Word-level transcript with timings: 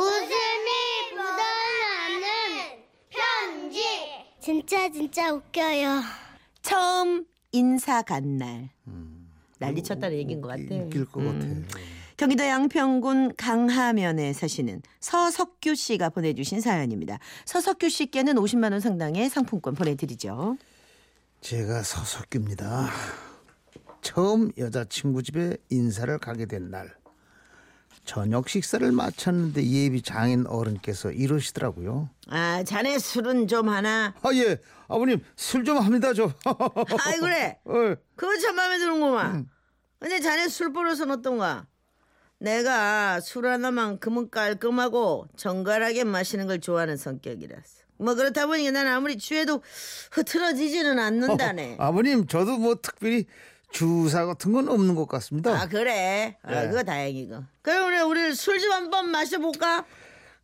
웃음이 0.00 1.12
묻어나는 1.12 2.84
편지. 3.10 3.82
진짜 4.40 4.90
진짜 4.90 5.32
웃겨요. 5.32 6.00
처음 6.62 7.26
인사 7.52 8.00
간 8.00 8.38
날. 8.38 8.70
난리 9.58 9.82
쳤다는 9.82 10.16
얘기인 10.16 10.40
것 10.40 10.48
같아. 10.48 10.62
음, 10.70 10.86
웃길 10.86 11.04
것 11.04 11.20
음. 11.20 11.66
같아. 11.68 11.78
경기도 12.16 12.44
양평군 12.44 13.36
강하면에 13.36 14.32
사시는 14.32 14.82
서석규 15.00 15.74
씨가 15.74 16.08
보내주신 16.10 16.60
사연입니다. 16.62 17.18
서석규 17.44 17.90
씨께는 17.90 18.36
50만 18.36 18.72
원 18.72 18.80
상당의 18.80 19.28
상품권 19.28 19.74
보내드리죠. 19.74 20.56
제가 21.42 21.82
서석규입니다. 21.82 22.88
처음 24.00 24.50
여자친구 24.56 25.22
집에 25.22 25.56
인사를 25.68 26.18
가게 26.18 26.46
된 26.46 26.70
날. 26.70 26.99
저녁 28.04 28.48
식사를 28.48 28.90
마쳤는데 28.90 29.62
예비 29.64 30.02
장인 30.02 30.46
어른께서 30.46 31.12
이러시더라고요. 31.12 32.10
아, 32.28 32.62
자네 32.64 32.98
술은 32.98 33.46
좀 33.46 33.68
하나. 33.68 34.14
아, 34.22 34.30
예. 34.34 34.58
아버님, 34.88 35.20
술 35.36 35.64
좀 35.64 35.78
합니다, 35.78 36.12
저. 36.12 36.32
아이 37.04 37.18
그래. 37.20 37.58
어, 37.64 37.94
그거 38.16 38.36
참 38.38 38.56
마음에 38.56 38.78
드는구만. 38.78 39.48
근데 40.00 40.18
자네 40.20 40.48
술 40.48 40.72
버릇은 40.72 41.10
어떤가? 41.10 41.66
내가 42.38 43.20
술 43.20 43.46
하나만큼은 43.46 44.30
깔끔하고 44.30 45.28
정갈하게 45.36 46.04
마시는 46.04 46.46
걸 46.46 46.60
좋아하는 46.60 46.96
성격이라서. 46.96 47.80
뭐 47.98 48.14
그렇다 48.14 48.46
보니까 48.46 48.70
난 48.70 48.86
아무리 48.86 49.18
취해도 49.18 49.62
흐트러지지는 50.12 50.98
않는다네. 50.98 51.76
아버님, 51.78 52.26
저도 52.26 52.56
뭐 52.56 52.76
특별히 52.80 53.26
주사 53.72 54.26
같은 54.26 54.52
건 54.52 54.68
없는 54.68 54.94
것 54.94 55.06
같습니다. 55.08 55.52
아 55.60 55.66
그래? 55.68 56.36
아 56.42 56.64
예. 56.64 56.68
그거 56.68 56.82
다행이고. 56.82 57.44
그럼 57.62 57.86
우리 57.88 58.00
우리 58.00 58.34
술 58.34 58.58
좀 58.60 58.72
한번 58.72 59.10
마셔볼까? 59.10 59.84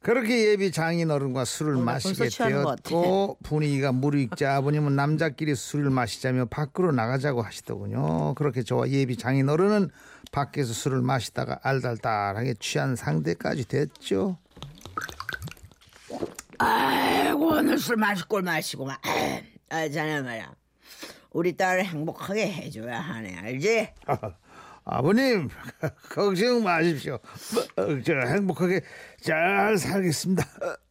그렇게 0.02 0.51
예비 0.51 0.71
장인 0.71 1.11
어른과 1.11 1.45
술을 1.45 1.75
나 1.75 1.80
마시게 1.80 2.29
되었고 2.29 3.38
분위기가 3.43 3.91
무르익자 3.91 4.55
아버님은 4.57 4.95
남자끼리 4.95 5.57
술을 5.57 5.91
마시자며 5.91 6.45
밖으로 6.45 6.93
나가자고 6.93 7.43
하시더군요. 7.43 8.35
그렇게 8.35 8.63
저와 8.63 8.88
예비 8.91 9.16
장인 9.16 9.49
어른은 9.49 9.90
밖에서 10.30 10.73
술을 10.73 11.02
마시다가 11.02 11.59
알달달하게 11.63 12.55
취한 12.61 12.95
상대까지 12.95 13.66
됐죠. 13.66 14.38
아이고 16.59 17.49
오늘 17.49 17.77
술 17.79 17.96
마실 17.96 18.27
걸 18.27 18.43
마시고만. 18.43 18.96
아 19.71 19.88
자네 19.88 20.23
말이야. 20.23 20.52
우리 21.37 21.54
딸을 21.54 21.84
행복하게 21.84 22.51
해줘야 22.51 22.98
하네 22.98 23.37
알지? 23.37 23.88
아 24.88 25.02
버님 25.02 25.51
걱정 26.09 26.62
마십시오. 26.62 27.18
어, 27.76 27.87
저 28.06 28.15
행복하게 28.15 28.80
잘 29.20 29.76
살겠습니다. 29.76 30.43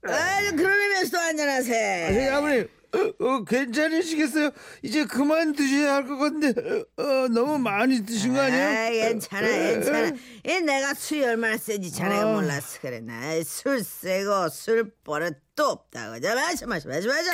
아 0.03 0.51
그런 0.55 0.79
의미에서 0.81 1.11
또 1.11 1.17
한잔하세. 1.17 1.71
네, 2.11 2.29
아버님 2.29 2.67
어, 2.93 3.25
어, 3.25 3.43
괜찮으시겠어요? 3.43 4.51
이제 4.83 5.05
그만 5.05 5.53
드셔야 5.53 5.95
할 5.95 6.03
것 6.07 6.17
같은데 6.17 6.53
어, 6.97 7.01
어, 7.01 7.27
너무 7.29 7.57
많이 7.57 8.05
드신 8.05 8.33
거 8.33 8.41
아니에요? 8.41 8.67
아, 8.67 8.89
괜찮아, 9.09 9.47
괜찮아. 9.47 10.11
이 10.45 10.61
내가 10.61 10.93
술이 10.93 11.25
얼마나 11.25 11.57
세지 11.57 11.91
자네가 11.91 12.29
어. 12.29 12.33
몰라서 12.33 12.79
그래. 12.81 12.99
나 12.99 13.41
술 13.43 13.83
세고 13.83 14.49
술 14.49 14.91
버릇도 15.03 15.63
없다고. 15.65 16.19
자, 16.19 16.35
마셔, 16.35 16.67
마셔, 16.67 16.87
마셔, 16.89 17.07
마셔. 17.07 17.31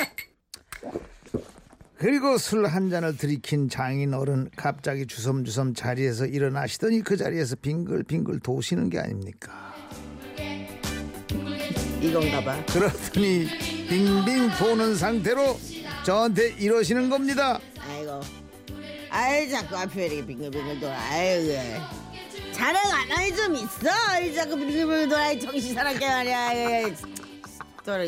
그리고 2.02 2.36
술 2.36 2.66
한 2.66 2.90
잔을 2.90 3.16
들이킨 3.16 3.68
장인 3.68 4.12
어른 4.12 4.50
갑자기 4.56 5.06
주섬주섬 5.06 5.74
자리에서 5.74 6.26
일어나시더니 6.26 7.02
그 7.02 7.16
자리에서 7.16 7.54
빙글빙글 7.54 8.40
도시는 8.40 8.90
게 8.90 8.98
아닙니까? 8.98 9.72
이건가 12.00 12.42
봐. 12.42 12.66
그러더니 12.66 13.46
빙빙 13.88 14.50
도는 14.58 14.96
상태로 14.96 15.60
저한테 16.04 16.56
이러시는 16.58 17.08
겁니다. 17.08 17.60
아이고. 17.78 18.20
아이, 19.08 19.48
자꾸 19.48 19.76
앞에 19.76 20.06
이렇게 20.06 20.26
빙글빙글 20.26 20.80
돌아. 20.80 20.98
아이고. 20.98 21.52
자네가 22.52 23.04
나이 23.10 23.32
좀 23.32 23.54
있어. 23.54 24.20
이 24.24 24.34
자꾸 24.34 24.56
빙글빙글 24.56 25.08
돌아. 25.08 25.30
이 25.30 25.38
정신 25.38 25.72
사납게 25.72 26.04
말이야. 26.04 26.46
아이, 26.48 26.94
돌아. 27.84 28.02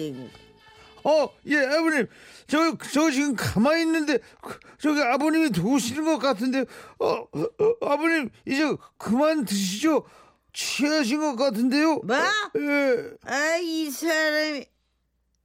어, 1.04 1.28
예, 1.46 1.58
아버님. 1.58 2.08
저, 2.46 2.76
저 2.92 3.10
지금 3.10 3.34
가만히 3.36 3.82
있는데, 3.82 4.18
그, 4.42 4.58
저기 4.78 5.00
아버님이 5.00 5.50
도시는 5.50 6.04
것 6.04 6.18
같은데, 6.18 6.64
어, 6.98 7.06
어, 7.06 7.28
어, 7.32 7.86
아버님, 7.86 8.30
이제 8.46 8.64
그만 8.98 9.44
드시죠. 9.44 10.04
취하신 10.52 11.20
것 11.20 11.36
같은데요. 11.36 12.00
뭐? 12.04 12.16
예. 12.16 13.10
아, 13.24 13.56
이 13.56 13.90
사람이 13.90 14.66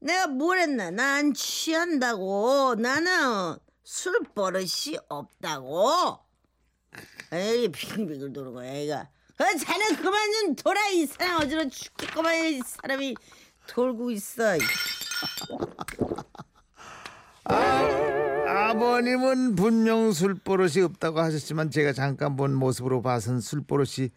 내가 0.01 0.27
뭘 0.27 0.59
했나? 0.59 0.91
난 0.91 1.33
취한다고. 1.33 2.75
나는 2.77 3.57
술 3.83 4.19
버릇이 4.35 4.97
없다고. 5.09 6.19
에이, 7.31 7.69
빙빙을 7.71 8.33
도는 8.33 8.53
거야, 8.53 8.71
애가. 8.71 9.09
그 9.37 9.57
자네 9.57 9.95
그만 9.95 10.31
좀 10.33 10.55
돌아, 10.55 10.87
이 10.89 11.05
사람 11.05 11.41
어지러 11.41 11.67
죽겠구만, 11.67 12.35
이 12.45 12.61
사람이 12.63 13.16
돌고 13.67 14.11
있어. 14.11 14.57
아버님은 18.69 19.56
분명 19.56 20.12
술버릇이 20.12 20.84
없다고 20.84 21.19
하셨지만 21.19 21.72
제가 21.72 21.91
잠깐 21.91 22.35
본 22.35 22.53
모습으로 22.53 23.02
봐선 23.02 23.41
술버릇이 23.41 24.09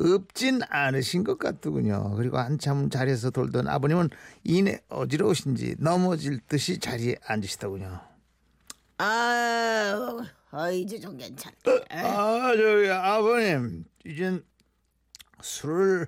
없진 0.00 0.62
않으신 0.68 1.22
것 1.22 1.38
같더군요. 1.38 2.14
그리고 2.16 2.38
한참 2.38 2.90
자리에서 2.90 3.30
돌던 3.30 3.68
아버님은 3.68 4.10
이내 4.42 4.80
어지러우신지 4.88 5.76
넘어질 5.78 6.40
듯이 6.40 6.78
자리에 6.78 7.16
앉으시더군요. 7.24 8.00
아, 8.98 10.26
아 10.50 10.70
이제 10.70 10.98
좀 10.98 11.16
괜찮다. 11.16 11.70
아 11.90 12.52
저기 12.56 12.90
아버님 12.90 13.84
이젠 14.04 14.42
술을 15.42 16.06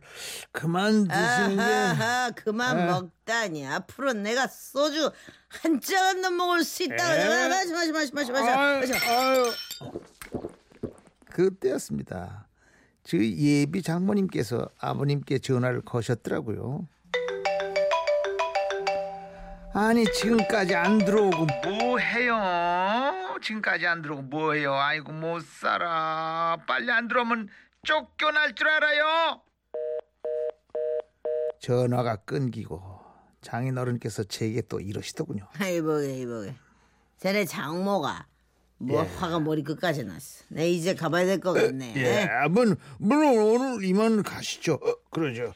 그만 0.50 1.08
드시는 1.08 1.56
게 1.56 1.62
아하하, 1.62 2.30
그만 2.30 2.78
에. 2.78 2.86
먹다니. 2.86 3.66
앞으로 3.66 4.12
내가 4.12 4.46
소주 4.46 5.10
한잔더 5.48 6.30
먹을 6.30 6.64
수 6.64 6.82
있다고. 6.84 7.02
에. 7.02 7.48
마셔, 7.48 7.72
마셔, 7.72 7.92
마셔, 8.12 8.32
마셔. 8.32 8.58
아유, 8.58 8.80
마셔. 8.80 8.94
아유. 9.10 9.52
그때였습니다. 11.30 12.46
저 13.04 13.16
예비 13.18 13.82
장모님께서 13.82 14.68
아버님께 14.78 15.38
전화를 15.38 15.82
거셨더라고요. 15.82 16.86
아니 19.74 20.04
지금까지 20.04 20.74
안 20.74 20.98
들어오고 20.98 21.46
뭐 21.64 21.98
해요? 21.98 23.38
지금까지 23.40 23.86
안 23.86 24.02
들어오고 24.02 24.22
뭐 24.24 24.52
해요? 24.52 24.74
아이고 24.74 25.12
못 25.12 25.42
살아. 25.42 26.58
빨리 26.66 26.90
안 26.92 27.08
들어오면 27.08 27.48
쫓겨날 27.84 28.54
줄 28.54 28.68
알아요. 28.68 29.40
전화가 31.60 32.16
끊기고 32.16 32.80
장인 33.40 33.76
어른께서 33.76 34.22
제게 34.24 34.62
또 34.62 34.78
이러시더군요. 34.80 35.48
이보게, 35.56 36.20
이보게. 36.20 36.54
쟤네 37.18 37.44
장모가 37.44 38.26
뭐 38.78 39.02
예. 39.04 39.08
화가 39.16 39.40
머리 39.40 39.62
끝까지 39.64 40.04
났어. 40.04 40.44
내 40.48 40.68
이제 40.70 40.94
가봐야 40.94 41.24
될 41.26 41.40
것 41.40 41.52
같네. 41.54 41.94
예, 41.96 42.48
물, 42.48 42.76
물론 42.98 43.38
오늘 43.38 43.84
이만 43.84 44.22
가시죠. 44.22 44.74
어, 44.74 44.94
그러죠. 45.10 45.52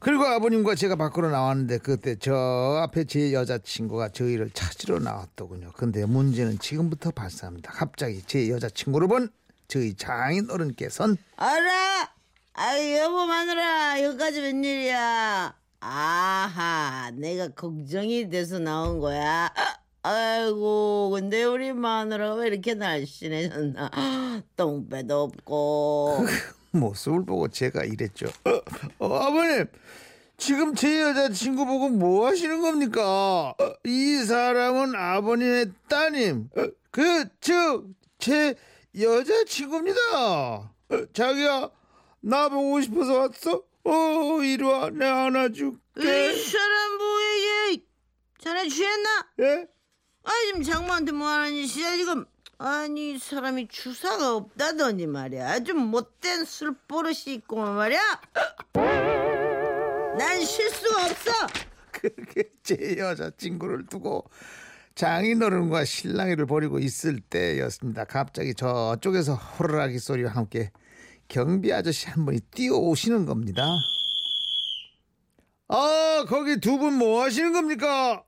그리고 0.00 0.24
아버님과 0.24 0.74
제가 0.76 0.96
밖으로 0.96 1.30
나왔는데 1.30 1.78
그때 1.78 2.16
저 2.16 2.34
앞에 2.82 3.04
제 3.04 3.32
여자친구가 3.32 4.08
저희를 4.10 4.50
찾으러 4.50 4.98
나왔더군요. 4.98 5.72
근데 5.76 6.04
문제는 6.06 6.58
지금부터 6.58 7.10
발생합니다. 7.12 7.72
갑자기 7.72 8.22
제 8.22 8.48
여자친구를 8.48 9.08
본 9.08 9.28
저희 9.70 9.94
장인 9.94 10.50
어른께선 10.50 11.16
알아. 11.36 12.10
아유 12.54 12.98
여보 12.98 13.24
마누라 13.24 14.02
여기까지 14.02 14.40
웬일이야. 14.40 15.54
아하 15.78 17.10
내가 17.14 17.48
걱정이 17.48 18.28
돼서 18.28 18.58
나온 18.58 18.98
거야. 18.98 19.48
아이고 20.02 21.10
근데 21.10 21.44
우리 21.44 21.72
마누라가 21.72 22.34
왜 22.34 22.48
이렇게 22.48 22.74
날씬해졌나. 22.74 23.90
똥배도 24.56 25.22
없고. 25.22 26.26
모습을 26.72 27.24
보고 27.24 27.46
제가 27.46 27.84
이랬죠. 27.84 28.26
어, 28.44 28.60
어, 29.06 29.14
아버님, 29.18 29.66
지금 30.36 30.74
제 30.74 31.00
여자친구 31.00 31.64
보고 31.64 31.88
뭐 31.88 32.26
하시는 32.26 32.60
겁니까? 32.60 33.50
어, 33.50 33.72
이 33.84 34.16
사람은 34.18 34.94
아버님의 34.96 35.72
따님, 35.88 36.48
어, 36.56 36.66
그, 36.90 37.24
저, 37.40 37.82
제 38.18 38.54
여자친구입니다. 38.98 40.00
어, 40.16 40.72
자기야, 41.12 41.70
나 42.20 42.48
보고 42.48 42.80
싶어서 42.80 43.18
왔어? 43.18 43.62
어, 43.84 44.42
이리 44.42 44.62
와, 44.64 44.90
내가 44.90 45.26
안아줄게. 45.26 45.78
이 45.98 46.42
사람 46.44 46.96
뭐야 46.98 47.70
얘. 47.72 47.76
자네 48.38 48.68
취했나? 48.68 49.26
예? 49.40 49.66
아니 50.22 50.46
지금 50.46 50.62
장모한테 50.62 51.12
뭐하는 51.12 51.66
짓이야 51.66 51.96
지금 51.96 52.24
아니 52.58 53.12
이 53.12 53.18
사람이 53.18 53.68
주사가 53.68 54.34
없다더니 54.36 55.06
말이야 55.06 55.60
좀 55.60 55.78
못된 55.78 56.44
술 56.44 56.74
버릇이 56.88 57.34
있고 57.34 57.56
말이야 57.56 58.00
난 60.18 60.44
실수가 60.44 61.04
없어. 61.06 61.32
그렇게 61.92 62.50
제 62.62 62.96
여자친구를 62.98 63.86
두고 63.86 64.24
장인어른과 65.00 65.86
신랑이를 65.86 66.44
버리고 66.44 66.78
있을 66.78 67.20
때였습니다. 67.20 68.04
갑자기 68.04 68.52
저쪽에서 68.54 69.34
호루라기 69.34 69.98
소리와 69.98 70.30
함께 70.32 70.70
경비 71.26 71.72
아저씨 71.72 72.06
한 72.10 72.26
분이 72.26 72.40
뛰어오시는 72.50 73.24
겁니다. 73.24 73.78
아 75.68 76.24
거기 76.28 76.60
두 76.60 76.76
분 76.78 76.98
뭐 76.98 77.22
하시는 77.22 77.50
겁니까? 77.54 78.24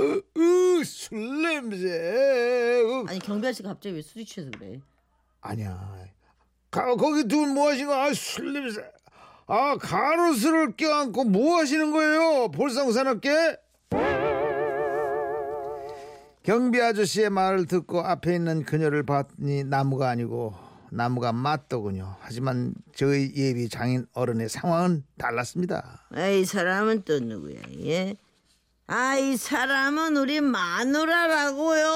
으, 0.00 0.22
으, 0.36 0.84
술 0.84 1.42
냄새. 1.42 1.86
으. 1.86 3.04
아니 3.06 3.20
경비 3.20 3.46
아저씨 3.46 3.62
갑자기 3.62 3.94
왜 3.94 4.02
술이 4.02 4.24
취해서 4.24 4.50
그래? 4.58 4.80
아니야. 5.40 6.04
가, 6.72 6.96
거기 6.96 7.28
두 7.28 7.36
분 7.36 7.54
뭐 7.54 7.68
하시는 7.70 7.86
거야? 7.86 8.06
아, 8.06 8.12
술 8.12 8.52
냄새. 8.54 8.80
아, 9.46 9.76
가로수를 9.78 10.74
껴안고 10.76 11.22
뭐 11.24 11.58
하시는 11.60 11.92
거예요? 11.92 12.50
볼상사납게? 12.50 13.56
경비 16.48 16.80
아저씨의 16.80 17.28
말을 17.28 17.66
듣고 17.66 18.00
앞에 18.00 18.34
있는 18.34 18.64
그녀를 18.64 19.02
봤더니 19.02 19.64
나무가 19.64 20.08
아니고 20.08 20.54
나무가 20.90 21.30
맞더군요. 21.30 22.16
하지만 22.20 22.72
저희 22.94 23.30
예비 23.36 23.68
장인 23.68 24.06
어른의 24.14 24.48
상황은 24.48 25.04
달랐습니다. 25.18 26.06
아이 26.10 26.46
사람은 26.46 27.02
또 27.04 27.20
누구야? 27.20 27.60
예? 27.84 28.16
아 28.86 29.18
이 29.18 29.36
사람은 29.36 30.16
우리 30.16 30.40
마누라라고요. 30.40 31.86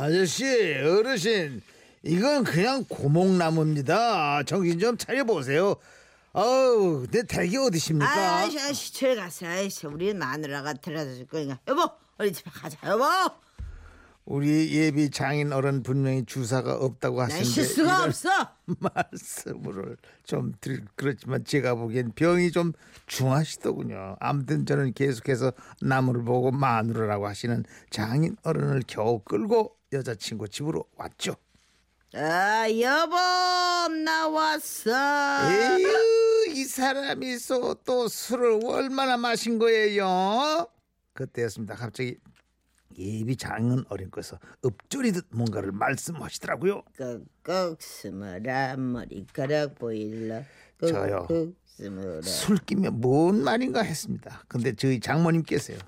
아저씨, 0.00 0.44
어르신, 0.44 1.60
이건 2.04 2.44
그냥 2.44 2.84
고목나무입니다. 2.88 4.44
정신 4.44 4.78
좀 4.78 4.96
차려보세요. 4.96 5.74
아우, 6.32 7.08
내 7.10 7.24
댁이 7.24 7.56
어디십니까? 7.56 8.36
아이씨, 8.36 8.60
아이씨, 8.60 8.94
저리 8.94 9.16
가세요. 9.16 9.50
아이씨, 9.50 9.88
우리 9.88 10.14
마누라가 10.14 10.74
데려다 10.74 11.12
줄 11.12 11.26
거니까. 11.26 11.58
여보, 11.66 11.90
우리 12.20 12.32
집에 12.32 12.48
가자, 12.52 12.78
여보. 12.86 13.04
우리 14.26 14.72
예비 14.76 15.08
장인 15.10 15.52
어른 15.52 15.84
분명히 15.84 16.24
주사가 16.24 16.74
없다고 16.74 17.18
난 17.20 17.26
하시는데 17.30 17.48
실수가 17.48 18.04
없어. 18.04 18.28
말씀을 18.80 19.96
좀 20.24 20.52
드릴 20.60 20.84
그렇지만 20.96 21.44
제가 21.44 21.76
보기엔 21.76 22.10
병이 22.12 22.50
좀 22.50 22.72
중하시더군요. 23.06 24.16
아무튼 24.18 24.66
저는 24.66 24.94
계속해서 24.94 25.52
나무를 25.80 26.24
보고 26.24 26.50
마누라라고 26.50 27.28
하시는 27.28 27.64
장인 27.90 28.36
어른을 28.42 28.82
겨우 28.88 29.20
끌고 29.20 29.76
여자친구 29.92 30.48
집으로 30.48 30.84
왔죠. 30.96 31.36
아, 32.14 32.66
여보, 32.80 33.14
나 33.94 34.26
왔어. 34.28 34.90
에휴 35.52 36.52
이 36.52 36.64
사람이 36.64 37.38
소- 37.38 37.74
또 37.84 38.08
술을 38.08 38.58
얼마나 38.64 39.16
마신 39.16 39.58
거예요? 39.60 40.66
그때였습니다. 41.12 41.76
갑자기 41.76 42.18
예비 42.98 43.36
장인 43.36 43.84
어른께서 43.88 44.38
읊조리듯 44.64 45.26
뭔가를 45.30 45.72
말씀하시더라고요. 45.72 46.82
꼭꼭 46.96 47.80
숨어라 47.80 48.76
머리카락 48.76 49.74
보일러. 49.76 50.42
저요. 50.86 51.26
꾹꾹 51.28 51.54
숨어라. 51.66 52.22
술 52.22 52.56
끼면 52.58 53.00
뭔 53.00 53.42
말인가 53.42 53.82
했습니다. 53.82 54.42
근데 54.48 54.74
저희 54.74 55.00
장모님께서요. 55.00 55.78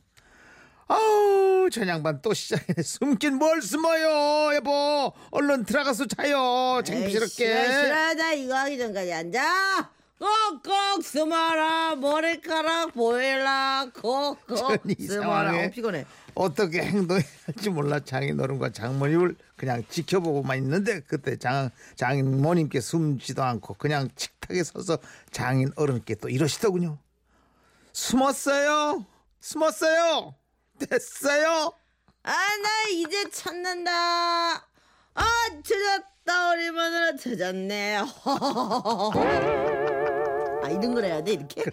아우 0.88 1.68
저 1.70 1.86
양반 1.86 2.22
또 2.22 2.32
시작이네. 2.32 2.80
숨긴 2.82 3.34
뭘 3.36 3.60
숨어요 3.60 4.54
여보. 4.54 5.12
얼른 5.30 5.64
들어가서 5.64 6.06
자요. 6.06 6.78
에이, 6.78 6.84
싫어, 6.86 6.96
창피스럽게. 7.00 7.66
싫어, 7.66 8.14
나 8.14 8.32
이거 8.32 8.54
하기 8.56 8.78
전까지 8.78 9.12
앉아. 9.12 9.97
꼭꼭 10.18 11.02
숨어라 11.04 11.94
머리카락 11.96 12.92
보일러. 12.92 13.88
꼭꼭 13.94 14.82
숨어라. 15.00 15.66
어, 15.66 15.70
피곤해. 15.70 16.04
어떻게 16.34 16.82
행동해야 16.82 17.24
할지 17.46 17.70
몰라 17.70 18.00
장인어른과 18.00 18.70
장모님을 18.70 19.36
그냥 19.56 19.84
지켜보고만 19.88 20.58
있는데 20.58 21.00
그때 21.00 21.36
장, 21.36 21.70
장모님께 21.96 22.80
숨지도 22.80 23.42
않고 23.42 23.74
그냥 23.74 24.08
식탁에 24.16 24.62
서서 24.62 24.98
장인어른께 25.30 26.16
또 26.16 26.28
이러시더군요. 26.28 26.98
숨었어요. 27.92 29.04
숨었어요. 29.40 30.34
됐어요. 30.78 31.72
아, 32.22 32.30
나 32.32 32.88
이제 32.92 33.28
찾는다. 33.30 33.90
아, 35.14 35.24
찾았다. 35.64 36.52
우리 36.52 36.70
마누라 36.70 37.16
찾았네. 37.16 37.98
아, 40.62 40.68
이런 40.70 40.94
걸 40.94 41.04
해야 41.04 41.22
돼, 41.22 41.32
이렇게? 41.34 41.64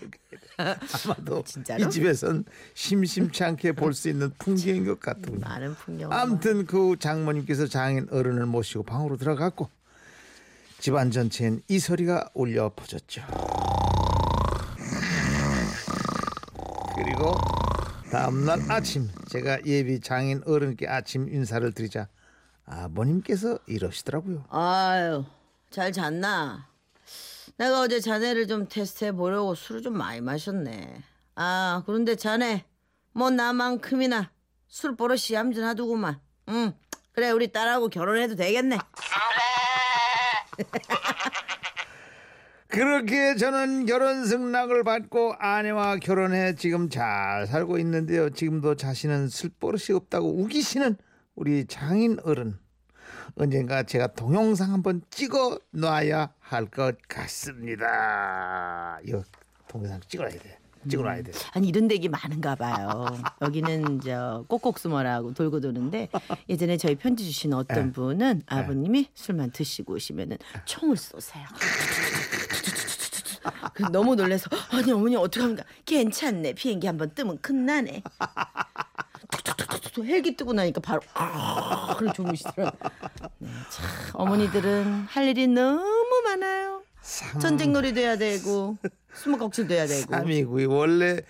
아마도 0.57 1.43
진짜로? 1.43 1.83
이 1.85 1.89
집에선 1.89 2.45
심심치 2.73 3.43
않게 3.43 3.73
볼 3.73 3.93
수 3.93 4.09
있는 4.09 4.31
풍경인 4.37 4.85
것 4.85 4.99
같군요. 4.99 5.39
많은 5.39 5.73
풍경. 5.75 6.11
아무튼 6.13 6.65
그 6.65 6.95
장모님께서 6.99 7.67
장인 7.67 8.07
어른을 8.11 8.45
모시고 8.45 8.83
방으로 8.83 9.17
들어갔고 9.17 9.69
집안 10.79 11.11
전체엔 11.11 11.61
이 11.67 11.79
소리가 11.79 12.29
울려 12.33 12.71
퍼졌죠. 12.75 13.21
그리고 16.95 17.33
다음날 18.11 18.59
아침 18.69 19.09
제가 19.29 19.65
예비 19.65 19.99
장인 19.99 20.41
어른께 20.45 20.87
아침 20.87 21.27
인사를 21.33 21.69
드리자 21.73 22.07
아버님께서 22.65 23.59
이러시더라고요. 23.67 24.45
아유, 24.49 25.23
잘 25.69 25.91
잤나? 25.91 26.67
내가 27.57 27.81
어제 27.81 27.99
자네를 27.99 28.47
좀 28.47 28.67
테스트해 28.67 29.13
보려고 29.13 29.55
술을 29.55 29.81
좀 29.81 29.97
많이 29.97 30.19
마셨네. 30.21 31.01
아, 31.35 31.83
그런데 31.85 32.15
자네, 32.15 32.65
뭐 33.13 33.29
나만큼이나 33.29 34.31
술 34.67 34.95
버릇이 34.97 35.33
얌전하더구만. 35.33 36.19
응, 36.49 36.73
그래, 37.13 37.31
우리 37.31 37.51
딸하고 37.51 37.87
결혼해도 37.87 38.35
되겠네. 38.35 38.77
그렇게 42.67 43.35
저는 43.37 43.85
결혼 43.85 44.25
승낙을 44.25 44.83
받고 44.83 45.35
아내와 45.39 45.97
결혼해 45.97 46.55
지금 46.55 46.89
잘 46.89 47.47
살고 47.47 47.77
있는데요. 47.79 48.29
지금도 48.31 48.75
자신은 48.75 49.29
술 49.29 49.49
버릇이 49.51 49.95
없다고 49.95 50.41
우기시는 50.41 50.97
우리 51.35 51.65
장인 51.67 52.17
어른. 52.23 52.59
언젠가 53.35 53.83
제가 53.83 54.07
동영상 54.07 54.71
한번 54.73 55.01
찍어 55.09 55.59
놔야 55.71 56.33
할 56.39 56.65
것 56.67 56.97
같습니다. 57.07 58.99
이거 59.03 59.23
동영상 59.67 59.99
찍어놔야 60.07 60.31
돼. 60.39 60.59
찍어놔야 60.87 61.23
돼. 61.23 61.31
아니 61.53 61.67
이런 61.69 61.87
댁이 61.87 62.09
많은가 62.09 62.53
봐요. 62.55 63.07
여기는 63.41 64.01
저 64.01 64.45
꼭꼭 64.47 64.77
숨어라고 64.77 65.33
돌고 65.33 65.59
도는데 65.59 66.09
예전에 66.47 66.77
저희 66.77 66.93
편지 66.95 67.25
주신 67.25 67.53
어떤 67.53 67.91
분은 67.91 68.43
아버님이 68.45 69.09
술만 69.15 69.51
드시고 69.51 69.93
오시면은 69.95 70.37
총을 70.65 70.95
쏘세요. 70.97 71.45
너무 73.91 74.15
놀래서 74.15 74.49
아니 74.71 74.91
어머니 74.91 75.15
어떡합니까? 75.15 75.63
괜찮네 75.85 76.53
비행기 76.53 76.87
한번 76.87 77.11
뜨면 77.13 77.39
끝나네. 77.41 78.01
툭툭툭툭툭 79.95 80.05
헬기 80.05 80.35
뜨고 80.35 80.53
나니까 80.53 80.81
바로 80.81 81.01
아 81.13 81.95
그래 81.97 82.11
주무시더라고. 82.13 82.77
네, 83.39 83.49
참 83.69 83.85
어머니들은 84.13 85.05
할 85.09 85.27
일이 85.27 85.47
너무 85.47 86.21
많아요. 86.25 86.83
전쟁놀이도 87.39 87.99
해야 87.99 88.17
되고 88.17 88.77
숨어꼭질도 89.13 89.73
해야 89.73 89.87
되고. 89.87 90.11
삼이구이 90.11 90.65
원래 90.65 91.21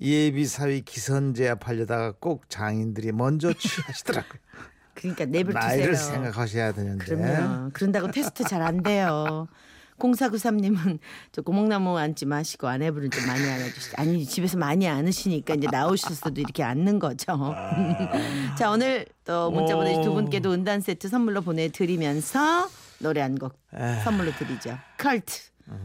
예비 0.00 0.46
사위 0.46 0.82
기선제압 0.82 1.66
하려다가 1.68 2.12
꼭 2.18 2.48
장인들이 2.48 3.12
먼저 3.12 3.52
취하시더라고요. 3.52 4.40
그러니까 4.94 5.24
내버려 5.24 5.58
나이를 5.58 5.92
두세요. 5.94 6.12
생각하셔야 6.12 6.72
되는데. 6.72 7.04
그럼요. 7.04 7.70
그런다고 7.72 8.10
테스트 8.10 8.44
잘 8.44 8.62
안 8.62 8.82
돼요. 8.82 9.48
0493님은 9.98 10.98
저 11.32 11.42
고목나무 11.42 11.96
앉지 11.98 12.26
마시고 12.26 12.66
아내분을 12.68 13.10
좀 13.10 13.26
많이 13.26 13.48
안아주시죠. 13.48 13.92
아니 13.96 14.24
집에서 14.24 14.56
많이 14.58 14.88
안으시니까 14.88 15.54
이제 15.54 15.68
나오실 15.70 16.14
수도 16.14 16.40
이렇게 16.40 16.62
앉는 16.62 16.98
거죠. 16.98 17.54
자 18.58 18.70
오늘 18.70 19.06
또 19.24 19.50
문자 19.50 19.76
보내주신 19.76 20.02
두 20.02 20.12
분께도 20.14 20.52
은단 20.52 20.80
세트 20.80 21.08
선물로 21.08 21.42
보내드리면서 21.42 22.68
노래 23.00 23.20
한 23.20 23.34
곡 23.38 23.58
선물로 24.04 24.32
드리죠. 24.32 24.78
컬트 24.98 25.32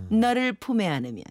너를 0.10 0.54
품에 0.54 0.88
안으면 0.88 1.24